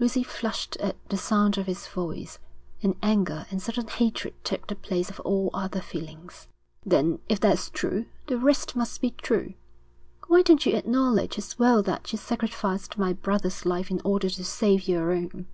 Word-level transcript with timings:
Lucy 0.00 0.24
flushed 0.24 0.76
at 0.78 0.96
the 1.10 1.16
sound 1.16 1.56
of 1.56 1.66
his 1.68 1.86
voice, 1.86 2.40
and 2.82 2.96
anger 3.04 3.46
and 3.52 3.62
sudden 3.62 3.86
hatred 3.86 4.34
took 4.42 4.66
the 4.66 4.74
place 4.74 5.08
of 5.10 5.20
all 5.20 5.48
other 5.54 5.80
feelings. 5.80 6.48
'Then 6.84 7.20
if 7.28 7.38
that's 7.38 7.70
true, 7.70 8.06
the 8.26 8.36
rest 8.36 8.74
must 8.74 9.00
be 9.00 9.12
true. 9.12 9.54
Why 10.26 10.42
don't 10.42 10.66
you 10.66 10.74
acknowledge 10.74 11.38
as 11.38 11.56
well 11.56 11.84
that 11.84 12.10
you 12.10 12.18
sacrificed 12.18 12.98
my 12.98 13.12
brother's 13.12 13.64
life 13.64 13.92
in 13.92 14.00
order 14.04 14.28
to 14.30 14.42
save 14.44 14.88
your 14.88 15.12
own?' 15.12 15.46